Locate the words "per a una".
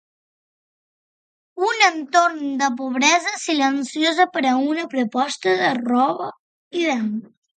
4.37-4.87